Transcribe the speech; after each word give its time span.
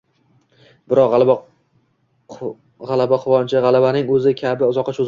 Biroq, 0.93 1.11
g‘alaba 1.13 1.35
quvonchi, 3.25 3.63
g‘alabaning 3.67 4.11
o‘zi 4.17 4.35
kabi, 4.45 4.73
uzoqqa 4.75 4.91
cho‘zilmadi. 4.91 4.99